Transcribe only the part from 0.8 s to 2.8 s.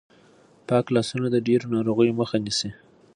لاسونه د ډېرو ناروغیو مخه نیسي.